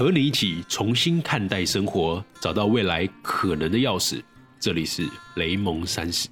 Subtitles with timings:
[0.00, 4.22] 和你一起重新看待生活，找到未来可能的钥匙。
[4.58, 5.06] 这里是
[5.36, 6.26] 雷蒙三十。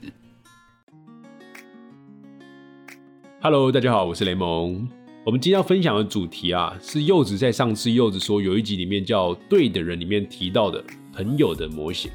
[3.42, 4.88] Hello，大家好，我是雷蒙。
[5.22, 10.82] 我们今天要分享的主题啊，是柚子在上次柚子说有一集里面叫“对的人”里面提到的
[11.12, 12.10] 朋友的模型。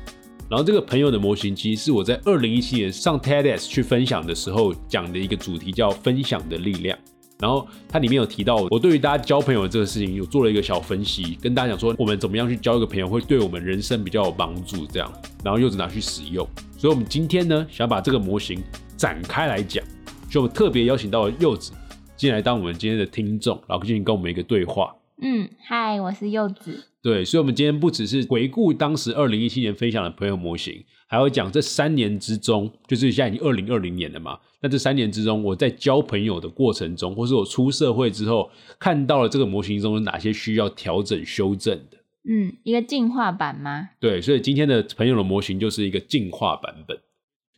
[0.49, 6.97] 然后这个朋友的模型，其实是我在二零一七年上 TEDx 去分享的时候讲的一个主题，叫“分享的力量”。
[7.39, 15.11] 然后它里面有提到，我对于大家交朋友这个事情有做了一个小分析，跟大家讲说，我们怎么样去交一个朋友会对我们人生比较有帮助，这样。
[15.43, 16.47] 然后柚子拿去使用。
[16.77, 18.61] 所以我们今天呢，想把这个模型
[18.95, 19.83] 展开来讲，
[20.29, 21.73] 就我们特别邀请到柚子
[22.15, 24.95] 进来当我们今天的听众，然后进行跟我们一个对话。
[25.21, 26.85] 嗯，嗨，我是柚子。
[27.03, 34.39] 对，所以，我们今天不只是回顾当时二零一七年分享的朋友模型，还会讲这三年之中，就是现在已经二零二零年了嘛。
[34.61, 38.49] 那这三年之中，我在交朋友的过程中，或是我出社会之后，
[38.79, 41.97] 看到了这个模型中有哪些需要调整修正的？
[42.25, 43.89] 嗯，一个进化版吗？
[43.99, 46.97] 对，所以今天的朋友的模型就是一个进化版本。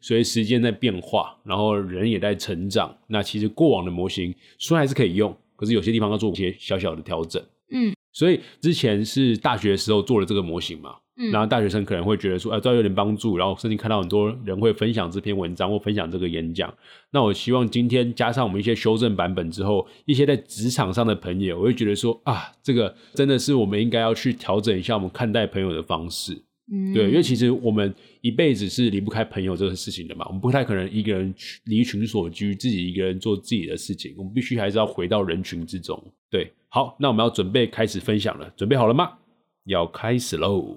[0.01, 7.39] 随时间在变化，然后人也在成长，那其实过往的模型虽然还是可以用，可是有些地方要做一些小小的调整。
[8.15, 8.17] 嗯。
[8.17, 10.95] 所以之前是大学的时候做了这个模型嘛，
[11.31, 16.73] 然后大学生可能会觉得说，哎，这有点帮助，然后甚至看到很多人会分享这篇文章或分享这个演讲。
[17.11, 26.41] 那我希望今天加上我们一些修正版本之后，一些在职场上的朋友，我会觉得说，啊，这个真的是我们应该要去调整一下我们看待朋友的方式。
[26.95, 31.31] 对，因为其实我们一辈子是离不开朋友这个事情的嘛，我们不太可能一个人
[31.65, 36.03] 离群所居，自己一个人做自己的事情，我们必须还是要回到人群之中。
[36.35, 39.09] 对，好，那我们要准备开始分享了，准备好了吗？
[39.67, 40.75] 要开始喽！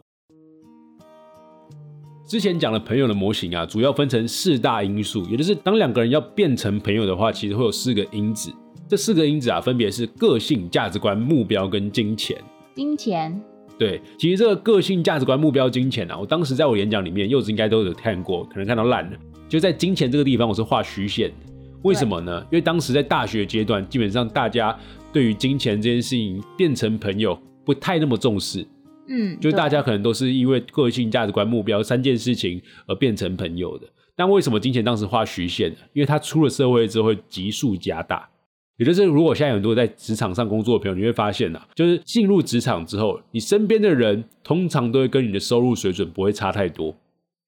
[2.29, 8.55] 之前讲的朋友的模型啊，主要分成四大因素，也就是当两个人要变成朋友的话，其实会有四个因子。
[8.87, 12.41] 这四个因子啊，分别是个性、价值观、目标跟金钱。
[12.77, 13.43] 金钱。
[13.77, 19.19] 对，其实这个个性、价值观、目标、金钱啊，我当时在我演讲里面，柚子应该都有看过，可能看到烂了。
[19.49, 21.53] 就在金钱这个地方，我是画虚线的。
[21.83, 22.41] 为什么呢？
[22.51, 24.77] 因为当时在大学阶段，基本上大家
[25.13, 28.67] 对于金钱这件事情变成朋友不太那么重视。
[29.09, 33.87] 嗯，就大家可能都是因为个性、价值观、目标三件事情而变成朋友的。
[34.15, 35.77] 但为什么金钱当时画虚线呢？
[35.95, 38.29] 因为他出了社会之后会急速加大。
[38.77, 46.95] 也就是，如果现在很多在职场上工作的朋友，你会发现呐，就是进入职场之后，你身边的人通常都会跟你的收入水准不会差太多。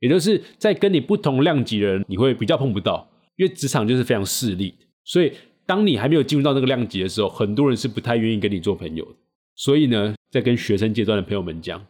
[0.01, 3.07] 也就是在跟你不同量级的人，你会比较碰不到，
[3.37, 4.75] 因为职场就是非常势利。
[5.05, 5.33] 所以，
[5.71, 9.13] 当你还没有进入到那个量级的时候，很多人是不太愿意跟你做朋友的。
[9.55, 11.81] 所以呢，在跟学生阶段的朋友们讲，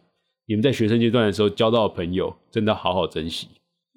[0.45, 3.47] 你们在学生阶段的时候交到的朋友，真的好好珍惜。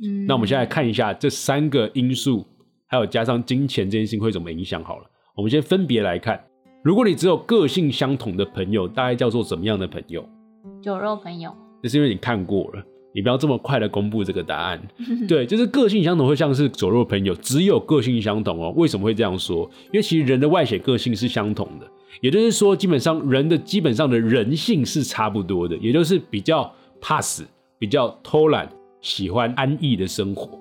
[0.03, 2.47] 嗯，那我们现在看一下这三个因素，
[2.87, 5.05] 还有加上金钱这件事情会怎么影响好了。
[5.37, 6.43] 我们先分别来看，
[6.83, 10.27] 如果你只有个性相同的朋友，大概叫做什么样的朋友？
[10.81, 11.55] 酒肉朋友。
[11.83, 12.83] 那是因为你看过了，
[13.15, 14.83] 你不要这么快的公布这个答案。
[15.29, 18.73] 对，就是个性相同会像是左右朋友，只有个性相同哦。
[18.77, 19.71] 为什么会这样说？
[19.93, 21.87] 因为其实人的外显个性是相同的，
[22.21, 26.71] 也就是说，基本上人的基本上的人性是差不多的，也就是比较
[27.01, 27.45] 怕死，
[27.79, 28.69] 比较偷懒，
[29.01, 30.59] 喜欢安逸的生活。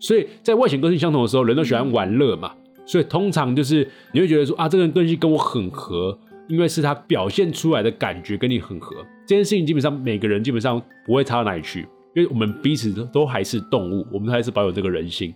[0.00, 2.52] 所以在外显个性相同的时候，人都喜欢玩乐嘛。
[2.84, 6.18] 所以通常就是你会觉得说啊，这个人个性跟我很合，
[6.52, 8.94] 因为是他表现出来的感觉跟你很合。
[9.26, 11.80] 这件事情基本上每个人基本上不会差到哪里去，
[12.14, 15.32] 因为我们彼此都都还是动物，我们还是保有这个人性。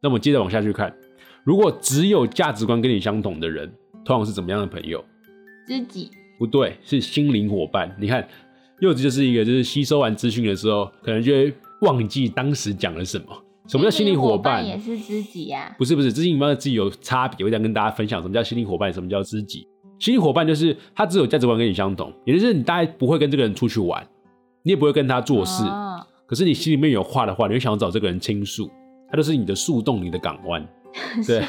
[0.00, 0.90] 那么接着往下去看，
[1.44, 3.70] 如果只有价值观跟你相同的人，
[4.06, 5.04] 通常是怎么样的朋友？
[5.66, 6.10] 知己？
[6.38, 7.94] 不对，是心灵伙伴。
[8.00, 8.26] 你看，
[8.80, 13.26] 柚子就是一个，就是吸收完资讯的时候，可能就会忘记当时讲了什么。
[13.66, 14.66] 什么叫心灵伙伴？
[14.66, 15.74] 也是知己呀？
[15.76, 19.68] 不是不是，知己伙伴自己有差别，我想跟大家分享什么叫心灵伙伴，什么叫知己。
[19.98, 24.06] 心理伙伴就是他只有价值观跟你相同，也就是你大概不会跟这个人出去玩，
[24.62, 25.64] 你也不会跟他做事，
[26.26, 28.70] 可是你心里面有话的话，你会想要找这个人倾诉，
[29.10, 30.66] 他就是你的树洞，你的港湾。
[31.26, 31.44] 对，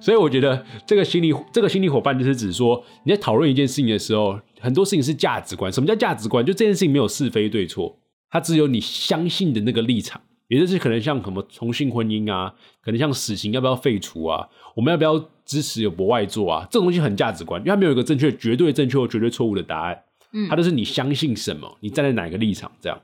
[0.00, 5.70] 所以我觉得这个心理这个心理伙伴就是指说你在讨论一件事情的时候，很多事情是价值观。
[5.70, 6.44] 什么叫价值观？
[6.44, 7.98] 就这件事情没有是非对错，
[8.30, 10.20] 它只有你相信的那个立场。
[10.48, 16.66] 也就是可能像什么重性婚姻啊，可能像死刑要不要废除啊，我们要不要支持有博外做啊？
[16.70, 20.02] 这种东西很价值观，因为它没有一个正确、绝对正确或绝对错误的答案。
[20.32, 23.00] 嗯，它都是你相信什么，你站在哪个立场这样。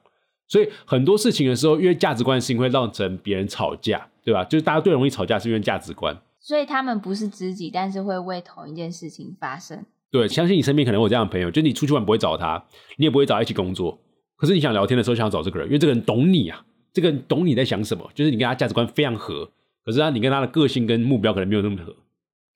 [0.48, 4.44] 所以很多事情的时候，因为价值观的事情会让成别人吵架，对吧？
[4.44, 6.16] 就是大家最容易吵架是因为价值观。
[6.38, 9.84] 所以他们不是知己，但是会为同一件事情发生。
[10.10, 12.62] 对，相信你身边可能有这样的朋友，就是你出去玩不会找他，
[12.98, 13.98] 你也不会找他一起工作，
[14.36, 16.64] 可是你想聊天的时候想要找这个人，因为这个人懂你啊。
[16.92, 19.50] 这个人懂你在想什么，就是你跟他价值观非常合，
[19.84, 21.94] 可是他你跟他的个性跟目标可能没有那么合，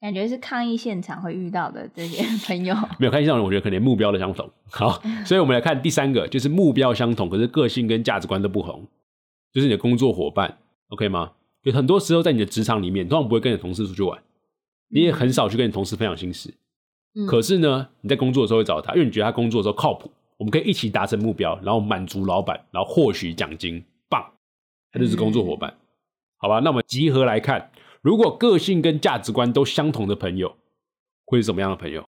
[0.01, 2.75] 感觉是抗议现场会遇到的这些 朋友。
[3.01, 4.51] 没有看现场，我觉得可能目标都相同。
[4.71, 8.87] 好， 所以我们来看第三个，就是目标相同，可是个性跟价值观都不同，
[9.53, 10.59] 就是你的工作伙伴
[10.89, 11.33] ，OK 吗？
[11.63, 14.23] 就很多时候在你的职场里面，通常不会跟你同事出去玩，
[14.91, 16.55] 你也很少去跟你同事分享心事。
[17.19, 23.85] 嗯可是呢，你在工作的时候会找他，因为你觉得他工作的时候靠谱，我们可以一起达成目标，然后满足老板，然后获取奖金，棒，
[24.93, 25.75] 他就是工作伙伴，
[26.39, 26.61] 好吧？
[26.61, 27.71] 那我们集合来看，
[28.03, 30.57] 如果个性跟价值观都相同的朋友，
[31.25, 32.05] 会是什么样的朋友？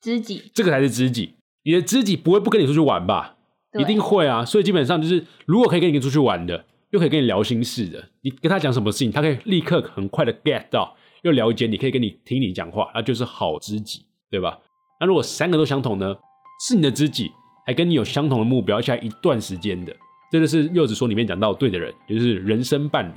[0.00, 1.34] 知己，这个才是知己。
[1.62, 3.36] 你的知己不会不跟你出去玩吧？
[3.78, 4.44] 一定会啊。
[4.44, 14.58] 所以基本上就是，如果可以跟你出去玩的，又可以跟你聊心事的，你跟他讲什么事情，他可以立刻很快的 get 到，又了解你，可以跟你听你讲话，那就是好知己，对吧？
[15.00, 16.16] 那如果三个都相同呢？
[16.66, 17.32] 是你的知己，
[17.66, 19.94] 还跟你有相同的目标，而且还一段时间的，
[20.30, 23.12] 这就是柚子说里面讲到对的人，也就是人生伴侣。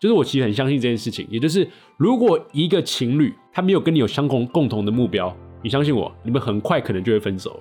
[0.00, 1.68] 就是我其实很相信这件事情，也就是
[1.98, 7.60] 如果一个情侣他没有跟你有相同共同的目标，你相信我，你们很快可能就会分手了。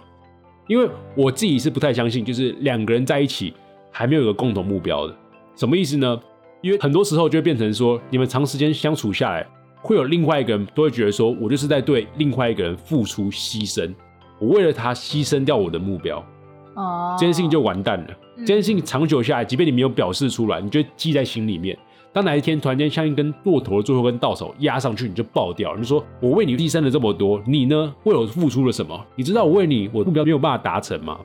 [0.68, 3.54] 因为我自己是不太相信，就是两个人在一起
[3.92, 5.15] 还没有一个共同目标的，
[5.56, 6.18] 什么意思呢？
[6.62, 9.45] 因为很多时候就会变成说，你们长时间相处下来，
[9.81, 13.94] 会有另外一个人都会觉得说，我就是在对另外一个人付出牺牲，
[14.39, 16.24] 我为了他牺牲掉我的目标，
[16.75, 18.07] 哦，这件事情就完蛋了。
[18.39, 21.77] 嗯这件事情长久下来，即便你没有表示出来，你就会记在心里面。
[22.12, 25.77] 当哪一天突然间像一根骆驼的最后一根稻草压上去，你就爆掉了。
[25.77, 29.00] 你就说我为你牺牲了这么多，你呢为我付出了什么？
[29.15, 31.19] 你知道我为你我目标没有办法达成吗？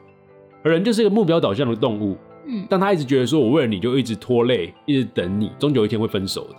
[0.62, 6.56] 而人就是一个目标导向的动物，嗯当他一直觉得说我为了你就一直拖累，一直等你，终究有一天会分手的。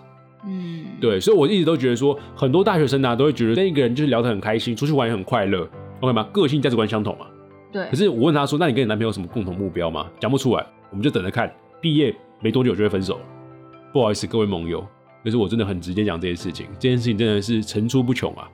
[0.48, 5.68] 嗯，对，所以我一直都觉得说，很多大学生啊都会觉得跟一个人就是聊得很开心，出去玩也很快乐
[6.00, 6.26] ，OK 吗？
[6.32, 7.26] 个性价值观相同嘛。
[7.72, 13.20] 对可，是我问他说：“那你跟你男朋友什么共同目标吗？”讲不出来，我们就等着看，毕业没多久就会分手了。
[13.92, 14.86] 不好意思，各位盟友，
[15.24, 18.48] 可是我真的很直接讲这件事情，这件事情真的是层出不穷啊。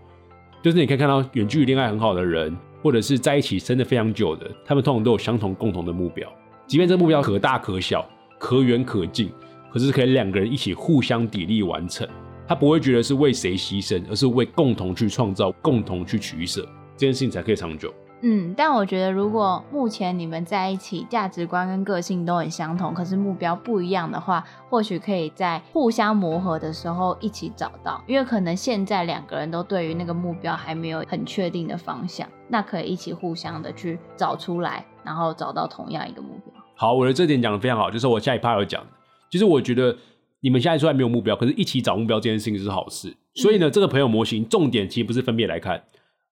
[0.62, 6.28] 就是你可以看到远距离恋爱很好的人，或者是在一起生的非常久的，他们通常都有相同共同的目标，
[6.66, 9.30] 即便这目标可大可小、可远可近，
[9.72, 12.08] 可是可以两个人一起互相砥砺完成。
[12.46, 16.62] 他不会觉得是为谁牺牲，而是为共同去创造、共同去取舍，
[16.96, 17.92] 这件事情才可以长久。
[18.24, 36.54] 嗯，但我觉得如果目前你们在一起，价值观跟个性都很相同，可是目标不一样的话，或许可以在互相磨合的时候一起找到，因为可能现在两个人都对于那个目标还没有很确定的方向，那可以一起互相的去找出来，然后找到同样一个目标。
[36.76, 38.90] 好，我觉得这点讲的非常好，就是我下一趴要讲的，
[39.28, 39.96] 就是我觉得
[40.38, 43.16] 你们现在虽然没有目标，可是一起找目标这件事情是好事。
[43.34, 45.82] 所以呢，这个朋友模型重点其实不是分别来看，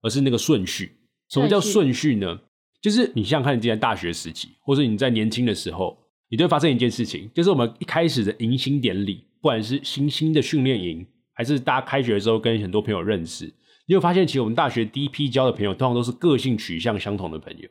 [0.02, 0.96] 而是那个顺序。
[1.30, 2.40] 什么叫顺序呢？
[2.82, 5.96] 就是你想想看，你今天大学时期，或者你在年轻的时候，
[6.28, 13.44] 你都会发生一件事情，就是我们一开始的迎新典礼，不管是新兴的训练营，还是大家开学的时候跟很多朋友认识，
[13.86, 17.68] 你有发现，其实我们大学第一批交的朋友，通常都是个性取向相同的朋友。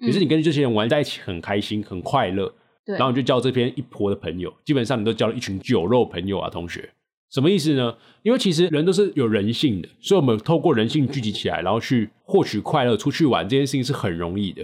[0.00, 2.52] 可是你跟这些人玩在一起很开心、很快乐，
[2.86, 6.90] 然后你就交这边一坨的朋友，基本上你都交了一群酒肉朋友啊，同学。
[7.32, 7.96] 什么意思呢？
[8.22, 14.60] 因为其实人都是有人性的，所以我们透过人性聚集起来，然后去获取快乐、出去玩这件事情是很容易的。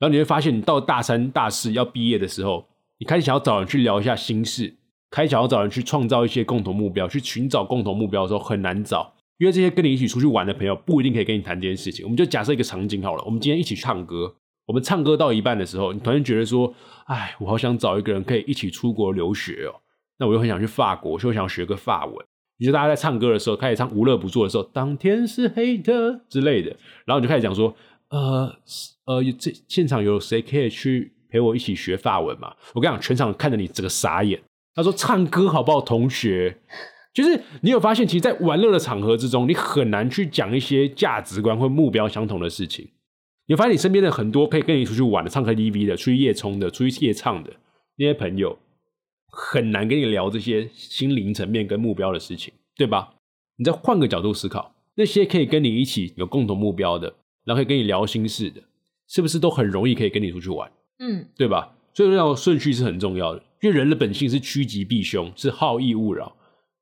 [0.00, 2.66] 然后你会发现，你到大三、大四要毕业的时候，
[2.98, 4.74] 你开始想要找人去聊一下心事，
[5.10, 12.04] 开始想要找人去创造一些共同目标，去寻找共同目标的时候很难找，因为这些跟你一起出去玩的朋友不一定可以跟你谈这件事情。
[12.04, 14.34] 我们就假设一个场景好了，我们今天一起唱歌，
[14.66, 16.74] 我们唱歌到一半的时候，你突然觉得说，
[17.06, 19.80] 哎，我好想找一个人可以一起出国留学哦。
[20.18, 22.26] 那我又很想去法国，所以我想学个法文。
[22.58, 27.74] 你就大家在唱歌的时候，开始唱无乐不作的时候，当天是黑的之类的，然后你就开始讲说，
[28.10, 28.52] 呃
[29.06, 32.52] 呃，这现场有谁可以去陪我一起学法文嘛？
[32.74, 34.40] 我跟你讲，全场看着你整个傻眼。
[34.74, 36.58] 他说唱歌好不好，同学？
[37.14, 42.88] 就是你有发现，其实，在玩乐的场合之中，你很难去讲一些价值观或目标相同的事情。
[43.46, 47.50] 你发现你身边的很多可以跟你出去玩的、唱 KTV 的、出去夜冲的、出去夜唱的
[47.96, 48.56] 那些朋友，
[49.40, 53.14] 很难跟你聊这些心灵层面跟目标的事情，对吧？
[53.56, 57.14] 你再换个角度思考，那些可以跟你一起有共同目标的，
[57.44, 58.60] 然后可以跟你聊心事的，
[59.06, 60.68] 是不是都很容易可以跟你出去玩，
[60.98, 61.72] 嗯，对吧？
[61.94, 66.34] 所以说顺序是很重要的，因为人的本性是趋吉避凶，是好逸恶扰，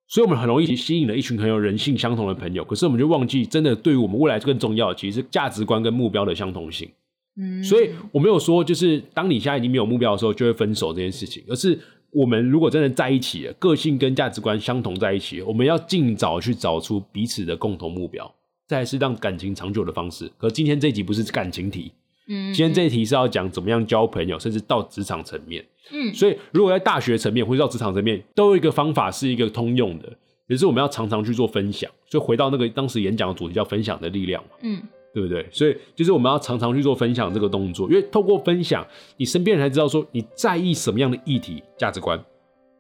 [0.08, 6.90] 所以我们很容易吸引了一群很有人性相同的朋友，可是我们就忘记，真的对于我们未来更重要的，其实是价值观跟目标的相同性。
[7.38, 11.78] 嗯，所以我没有说，就是当你现在已经没有目标的时候，就会分手这件事情，而是
[12.16, 18.25] 我们如果真的在一起了，个性跟价值观相同在一起，我们要尽早去找出彼此的共同目标，
[18.66, 20.30] 这才是让感情长久的方式。
[20.38, 21.92] 可今天这集不是感情题，
[22.26, 25.62] 嗯，今天这一题是要讲怎么样交朋友，甚至到职场层面。
[25.92, 30.11] 嗯，所以如果在大学层面或者到职场层面，都有一个方法是一个通用的，
[30.49, 31.90] 也是我们要常常去做分享。
[32.08, 34.80] 所以回到那个当时演讲的主题叫分享的力量嘛，嗯，
[35.16, 35.42] 对不对？
[35.50, 42.23] 所以就是我们要常常去做分享这个动作，因为透过分享，你身边人才知道说你在意什么样的议题、价值观，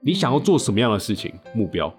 [0.02, 1.90] 你想要做什么样的事情、目标。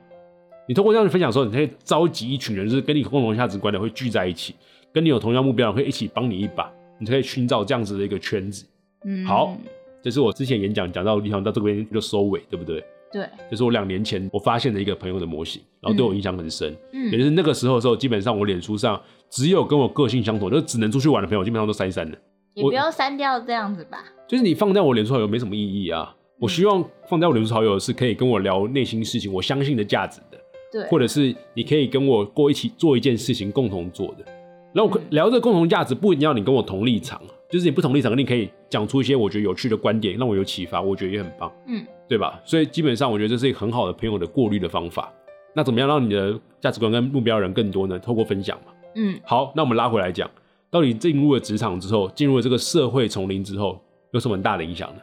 [0.67, 4.53] 你通过这样的分享的时候，你可以召集一群人，就是跟你共同价值观的会聚在一起，
[4.93, 8.63] 跟你有同样目标的会一起帮你一把，你可以寻找这样子的一个圈子。
[9.05, 9.57] 嗯，好，
[10.03, 12.83] 这是我之前演讲讲到的地方，到这边就收尾，对不对？
[13.09, 16.75] 对，这是我两年前我发现的一个朋友的模型，然后对我影响很深。
[16.91, 22.17] 嗯也就是那个时候的时候，基本上我脸书上只有跟我个性相同，就只能出去玩的朋友，基本上都删一删的。
[22.53, 24.03] 也不要删掉这样子吧。
[24.27, 26.15] 就是你放在我脸书好友没什么意义啊。
[26.39, 30.37] 我希望放在我脸书好友是可以跟我聊内心事情，我相信的价值的，
[30.71, 34.25] 对，或者是你可以跟我过一起做一件事情，共同做的。
[34.73, 41.51] 然后聊这个共同价值，不一定要你跟我同立场，就是你不同立场，你可以讲出一些我觉得有趣的观点，让我有启发，我觉得也很棒。
[41.67, 42.39] 嗯对吧？
[42.45, 45.11] 所以基本上我觉得这是一个很好的朋友的过滤的方法。
[45.53, 47.97] 那怎么样让你的价值观跟目标人更多呢？
[47.99, 48.71] 透过分享嘛。
[48.97, 50.29] 嗯好，那我们拉回来讲，
[50.71, 53.79] 到底进入了职场之后，进入了这个社会丛林之后，
[54.11, 55.01] 有什么很大的影响呢？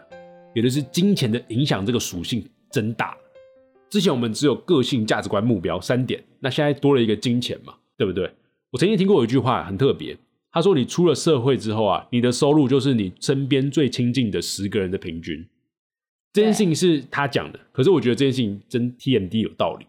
[0.54, 3.16] 也就是金钱的影响这个属性增大。
[3.88, 8.28] 之前我们只有个性、价值观、目标三点，那现在多了一个金钱嘛，对不对？
[8.70, 10.16] 我曾经听过有一句话很特别，
[10.50, 15.46] 他说你出了社会之后啊，你的收入就是你身边最亲近的十个人的平均。
[16.32, 19.86] 这件事情是他讲的，可是我觉得这件事情真 TMD 有道理。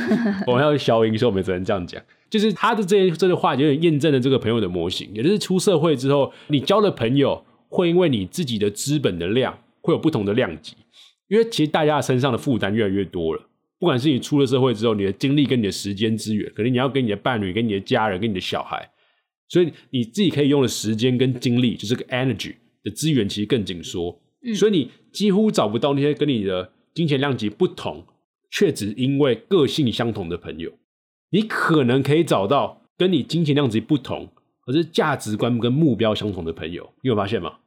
[0.46, 2.02] 我们要消音，所以我们只能这样讲。
[2.38, 10.74] 就是他的这这句话有点验证了这个朋友的模型，也就是出社会之后，你交的朋友会因为你自己的资本的量会有不同的量级，
[11.28, 13.42] 因为其实大家身上的负担越来越多了。
[13.78, 18.90] 不管是你出了社会之后，你的精力跟你的时间资源，可能你要跟你的伴侣、跟你的家人、跟你的小孩，
[19.48, 24.20] 所以你自己可以用的时间跟精力，就是个 energy 的资源，其实更紧缩。
[24.42, 28.06] 嗯所以你几乎找不到那些跟你的金钱量级不同，
[28.50, 30.70] 却只因为个性相同的朋友。
[31.30, 34.28] 你可能可以找到跟你金钱量级不同，
[34.64, 36.92] 可是价值观跟目标相同的朋友。
[37.02, 37.58] 你有发现吗？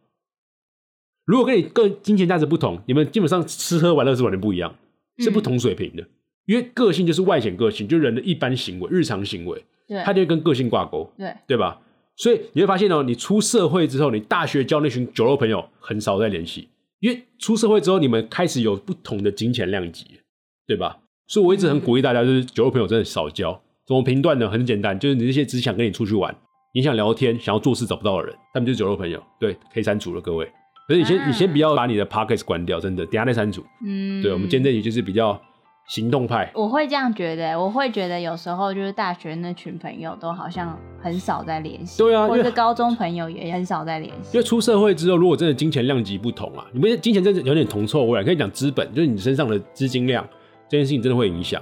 [1.25, 4.75] 如果跟你个金钱价值不同，你们基本上吃喝玩乐是完全不一样，
[5.19, 6.03] 是不同水平的。
[6.45, 11.07] 因为个性就是外显个性，就是人的一般行为、日常行为，对它就会跟个性挂钩。
[11.15, 11.79] 对，对吧？
[12.15, 16.67] 所以你会发现哦，你出社会之后，你大学交那群酒肉朋友很少再联系，
[16.99, 20.19] 因为出社会之后，你们开始有不同的金钱量级，
[20.65, 20.99] 对吧？
[21.29, 23.57] 所以我一直很鼓励大家，就是酒肉朋友真的少交。
[23.87, 24.49] 怎么评断呢？
[24.49, 26.35] 很简单，就是你那些只想跟你出去玩、
[26.73, 29.21] 你想聊天、想要做事找不到的人，他们就是酒肉朋友。
[29.39, 30.45] 对，可以删除了，各位。
[30.87, 33.63] 可是你先，啊你先不要把你的 podcast 关掉，真的，等下再删除。
[33.85, 35.39] 嗯，对，我们今天这集就是比较
[35.87, 50.27] 行动派，我会这样觉得，我会觉得有时候就是大学那群朋友都好像很少在联系，对啊或者高中朋友也很少在联系因为，出社会之后，如果真的金钱量级不同啊，你们金钱真的有点铜臭味啊，可以讲资本，就是你身上的资金量
[50.69, 51.61] 这件事情真的会影响。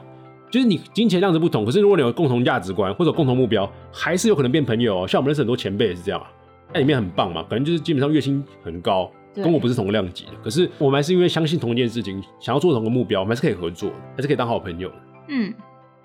[0.51, 5.07] 就是你金钱量是不同，可是如果你有共同价值观或者共同目标，还是有可能变朋友哦。
[5.07, 6.27] 像我们认识很多前辈也是这样啊，
[6.73, 14.89] 在里面很棒嘛，可能就是基本上月薪很高，跟我不是同个量级的，可是我们还是因为相信同一件事情，想要做同个目标，我们还是可以合作，还是可以当好朋友。
[15.27, 15.53] 嗯，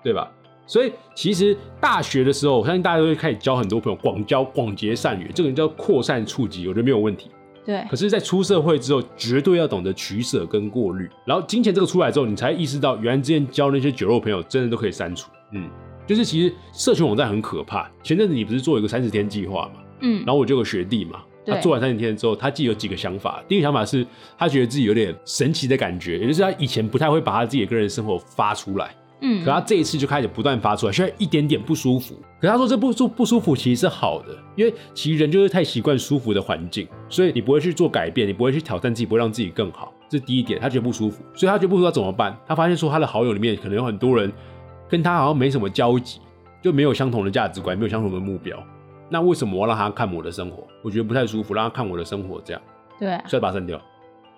[0.03, 0.29] 对吧？
[0.67, 7.31] 所以其实大学的时候，我相信大家都会开始交很多朋友，广交、广结善缘，这个叫扩散触及，我觉得没有问题。
[7.65, 11.09] 对可，是，在出社会之后，绝对要懂得取舍跟过滤。
[11.25, 15.31] 然后金钱这个出来之后，你才意识到，原来之前交那些酒肉朋友，真的都可以删除。
[15.53, 15.69] 嗯，
[16.05, 17.89] 就是其实社群网站很可怕。
[18.03, 19.81] 前阵子你不是做一个三十天计划嘛？
[20.01, 23.41] 嗯然，后我就有个学弟嘛，他做完三十天之后，他自己有几个想法。
[23.47, 24.05] 第一个想法是
[24.37, 28.93] 他觉得自己有点神奇的感觉，也就是他以前不太会把他自己的个人生活发出来。
[29.25, 32.13] 嗯，可他这一次就开始不断发出来，现在一点点不舒服。
[32.41, 39.93] 可他说这不舒不舒服其实是好的，因为其实人就是太习惯舒服的环境，所以你不会去做改变，你不会去挑战自己，不会让自己更好。
[40.09, 42.37] 这是第一点，他觉得不舒服，所以他觉得不舒服怎么办？
[42.45, 44.31] 他发现说他的好友里面可能有很多人
[44.89, 46.19] 跟他好像没什么交集，
[46.61, 48.61] 就没有相同的价值观，没有相同的目标。
[49.09, 50.67] 那为什么我要让他看我的生活？
[50.81, 52.61] 我觉得不太舒服，让他看我的生活这样。
[52.99, 53.79] 对，所以把它删掉。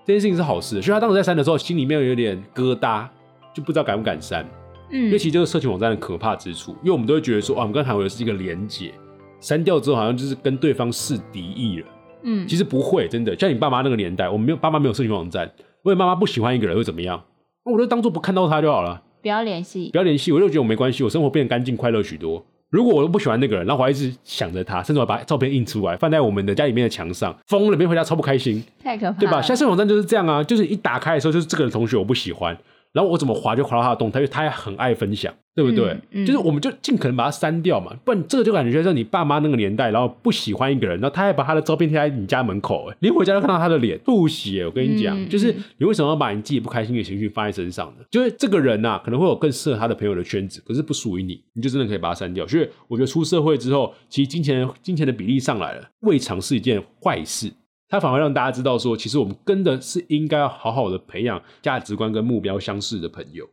[0.06, 3.08] 这件事情是好事，所以他当时在删的时候，心里面有点疙瘩，
[3.54, 4.46] 就不知道敢不敢删。
[4.96, 8.94] 因为嗯其实就是社群网站的可怕之处，因为我们都会觉得说，啊，我们跟韩国是一个连结，
[9.40, 11.88] 删掉之后好像就是跟对方是敌意了。
[12.24, 15.46] 嗯，其实不会，真的，像你爸妈那个年代，我们没有爸妈没有社群网站，
[15.84, 17.24] 如果妈妈不喜欢一个人会怎么样？
[17.66, 22.44] 那我就当做不看到他就好了，不要联系不，要联系，我就觉得我没关系，我生活变得干净快乐许多。
[22.72, 28.62] 如果我都不喜欢那个人，然后我还一直想着他，甚至我把照片印出来放在我们的家里面的墙上，疯了，没回家超不开心。
[28.84, 29.42] 太可怕了，对吧？
[29.42, 32.58] 现在网站就是这样啊，就是一打开的时候，就是这个同学我不喜欢，
[32.96, 35.90] 然后我怎么滑就滑到他的动态，因为他也很爱分享，对不对？
[36.12, 44.66] 嗯嗯就是我们就尽可能把它删掉嘛，不然这个就感觉像你爸妈那个年代，然后不喜欢一个人，然后他还把他的照片贴在你家门口，哎，你回家都看到他的脸，吐血！
[44.66, 48.06] 我跟你讲，嗯就是你为什么要把你自己不开心的情绪放在身上呢？
[48.10, 52.48] 就是这个人呐、啊可能会有更适合他的朋友的圈子，可是不属于你，你就真的可以把它删掉。
[52.48, 57.52] 所以我觉得出社会之后，其实金钱金钱的比例上来了，未尝是一件坏事。
[57.88, 63.46] 它反而让大家知道说，其实我们真的是应该要好好的培养价值观跟目标相似的朋友。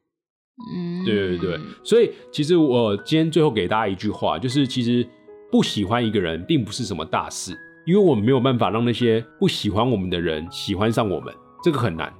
[0.74, 5.06] 嗯，对对对，所以其实我今天最后给大家一句话，就是其实
[5.50, 12.12] 不喜欢一个人并不是什么大事，因为我们没有办法让那些不喜欢我们的人喜欢上我们，这个很难。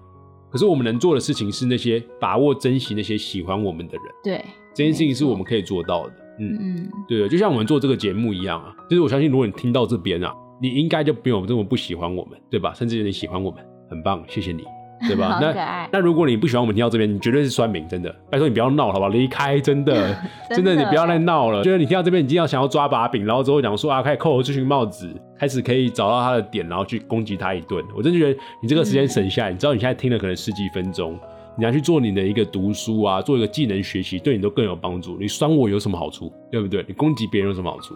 [0.50, 6.14] 可是我们能做的事情是那些把握、珍惜那些喜欢我们的人，对，这件事情是我们可以做到的。
[6.40, 12.72] 嗯，嗯，对对，就像我们做这个节目一样啊，就是我相信如果你听到这边啊，你应该就没有这么不喜欢我们，对吧？
[12.74, 14.62] 甚至有点喜欢我们，很棒，谢谢你，
[15.08, 15.38] 对吧？
[15.42, 19.08] 那，那如果你不喜欢我们听到这边，你绝对是酸民，真的，拜托你不要闹了，好不好？
[19.08, 20.14] 离开，真的，
[20.50, 21.64] 真 真的的，你不要再闹了。
[21.64, 27.84] 觉得你听到这边，你一定要想要抓把柄，然后之后讲说啊，开始扣我这群帽子，开始可以找到他的点，然后去攻击他一顿。
[27.96, 31.18] 我真的觉得你这个时间省下来，你知道你现在听了可能十几分钟，
[31.58, 35.18] 你要去做你的一个读书啊，做一个技能学习，对你都更有帮助。
[35.18, 36.32] 你酸我有什么好处？
[36.50, 36.84] 对不对？
[36.86, 37.94] 你攻击别人有什么好处？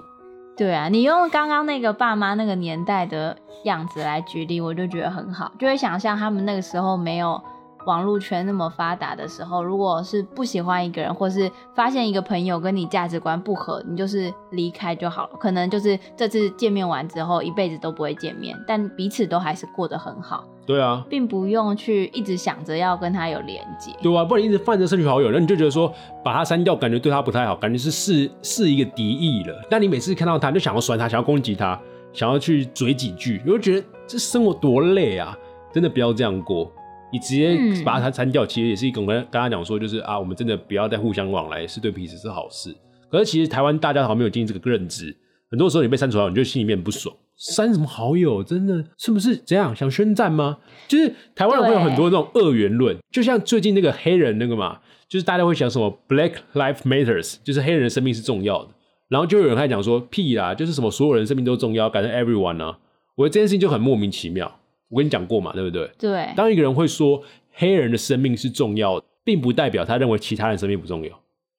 [0.56, 7.42] 对啊，你用刚刚那个爸妈那个年代的样子来举例，我就觉得很好，就会想象他们那个时候没有
[7.86, 15.30] 网络圈那么发达的时候，如果是不喜欢一个人，或是发现一个朋友跟你价值观不合，你就是离开就好了。
[15.38, 23.92] 可能就是这次见面完之后，一辈子都不会见面，但彼此都还是过得很好，对啊，并不用去一直想着要跟他有连接。
[24.02, 25.92] 对啊，不然一直泛着社群好友，然后你就觉得说
[26.24, 29.54] 把他删掉，感觉对他不太好，感觉是是是一个敌意了。
[29.70, 31.80] 但你每次看到他，你就想要酸他，想要攻击他，
[32.12, 35.38] 想要去嘴几句，你就觉得这生活多累啊！
[35.72, 36.72] 真的不要这样过。
[37.12, 42.74] 你直接嗯把它删掉，其实也是一种跟跟他讲说，就是啊，我们真的不要再互相往来，是对彼此是好事。
[43.10, 45.16] 可是其实台湾大家好像没有经历这个认知，
[45.50, 47.14] 很多时候你被删除了，你就心里面不爽。
[47.36, 48.42] 删什么好友？
[48.42, 50.58] 真的是不是怎样想宣战吗？
[50.88, 58.70] 就是台湾人会有很多那种二元论，就像最近那个黑人那个嘛，就是大家会想什么 Black Life Matters，就是黑人的生命是重要的。
[59.08, 62.78] 然后就有人开始讲说屁啦，就是什么所有人生命都重要，改成 everyone 啊。
[63.14, 64.58] 我觉得这件事情就很莫名其妙。
[64.88, 65.90] 我跟你讲过嘛，对不对？
[65.98, 71.10] 对，当一个人会说黑人的生命是重要的，并不代表他认为其他人生命不重要。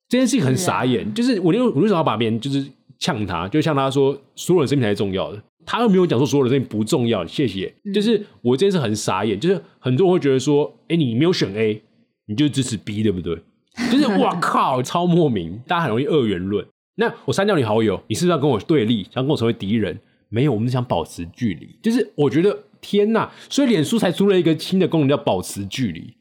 [0.10, 2.66] 这件事情很傻眼，就是我为我为什么要把别人就是
[2.98, 7.74] 呛他，就像他说所有人生命才是重要的，他又没有讲说所有人生命不重要，谢谢。
[7.94, 11.82] 就是我这件事很傻眼，就是很多人会觉得说，哎、你没有选 A，
[12.28, 13.38] 你就支持 B，对不对？
[13.92, 16.66] 就是哇靠，超莫名，大家很容易二元论。
[16.96, 20.00] 那我删掉你好友，你是不是要跟我对立，想跟我成为敌人？
[20.30, 21.78] 没有，我们想保持距离。
[21.82, 26.16] 就是我觉得天呐，所以脸书才出了一个新的功能叫保持距离。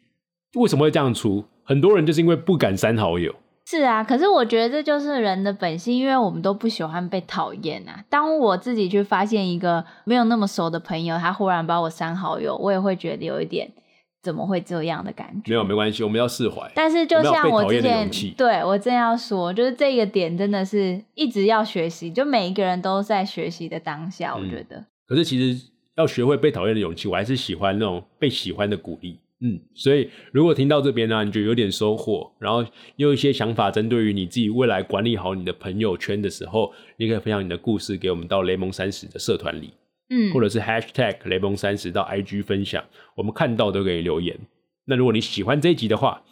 [0.55, 1.45] 为什么会这样出？
[1.65, 3.35] 很多人就是因为不敢删好友。
[3.69, 8.05] 是啊，可是我觉得这就是人的本性，因为我们都不喜欢被讨厌啊。
[8.09, 13.69] 当我自己去发现一个没有那么熟的朋友，他忽然把我删好友，我也会觉得有一点
[14.27, 15.51] 怎么会这样的感觉。
[15.51, 16.69] 没有，没关系，我们要释怀。
[16.75, 24.85] 但是就像我之前对我正要说，就是这个点真的是一直要学习，就每一个人都在学习的当下，我嗯觉得。
[25.07, 29.21] 可是其实要学会被讨厌的勇气，我还是喜欢那种被喜欢的鼓励。
[29.39, 32.65] 嗯，所以如果听到这边呢、你就有点收获，然后
[32.97, 39.75] 又有一些想法，针对于你自己未来管理好你的朋友圈的时候，你可以分享你的故事给我们到雷蒙三十的社团里，
[40.11, 42.85] 嗯，或者是 hashtag 雷蒙三十到 IG 分享，
[43.17, 44.39] 我们看到都可以留言。
[44.87, 46.23] 那如果你喜欢这一集的话，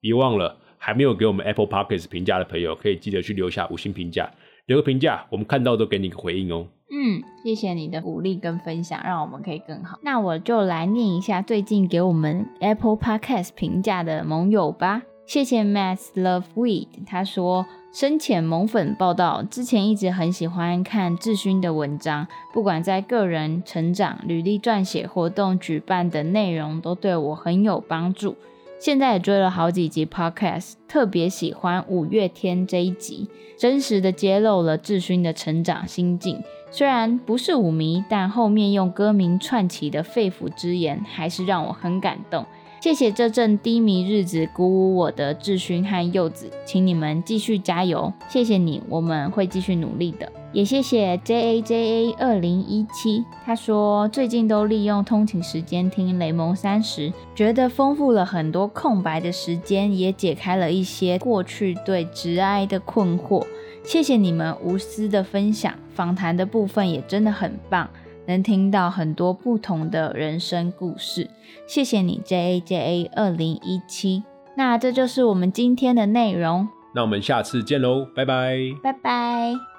[0.00, 4.30] 别忘了还没有给我们 Apple Podcast 评价的朋友，可以记得去留下五星评价，
[4.66, 6.66] 留个评价，我们看到都给你个回应哦。
[6.92, 9.98] 嗯，谢谢你的鼓励跟分享，让我们可以更好。
[10.02, 15.02] 那我就来念一下最近给我们 Apple Podcast 评价的盟友吧。
[15.24, 28.36] 谢谢 Matt Love Weed，他说深浅萌粉报道，之前一直很喜欢看志勋的文章，不管在个人成长、履历撰写、活动举办的内容，都对我很有帮助。
[28.78, 36.40] 现在也追了好几集 podcast，特别喜欢五月天这一集，真实的揭露了志勋的成长心境。
[36.70, 42.46] 虽然不是舞迷，但后面用歌名串起的肺腑之言，还是让我很感动。
[42.80, 50.32] 谢谢这阵低迷日子鼓舞我的志勋和柚子，请你们继续加油，谢谢你，我们会继续努力的。
[50.54, 63.46] 也谢谢 J A J A 二零一七，他说最近都利用通勤时间听雷蒙三十，觉得丰富了很多空白的时间，也解开了一些过去对直癌的困惑。
[63.84, 67.88] 谢谢你们无私的分享，访谈的部分也真的很棒，
[68.30, 71.28] 能听到很多不同的人生故事。
[71.66, 74.22] 谢谢你 J A J A 二零一七。
[74.56, 78.56] 那这就是我们今天的内容，那我们下次见喽，拜拜。
[78.82, 79.69] 拜拜。